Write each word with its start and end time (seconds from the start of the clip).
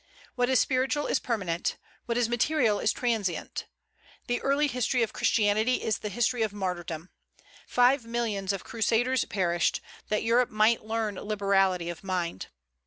What 0.33 0.49
is 0.49 0.59
spiritual 0.59 1.05
is 1.05 1.19
permanent; 1.19 1.77
what 2.07 2.17
is 2.17 2.27
material 2.27 2.79
is 2.79 2.91
transient. 2.91 3.67
The 4.25 4.41
early 4.41 4.65
history 4.65 5.03
of 5.03 5.13
Christianity 5.13 5.83
is 5.83 5.99
the 5.99 6.09
history 6.09 6.41
of 6.41 6.51
martyrdom. 6.51 7.11
Five 7.67 8.03
millions 8.03 8.51
of 8.51 8.63
Crusaders 8.63 9.25
perished, 9.25 9.79
that 10.09 10.23
Europe 10.23 10.49
might 10.49 10.83
learn 10.83 11.13
liberality 11.17 11.87
of 11.87 12.03
mind. 12.03 12.47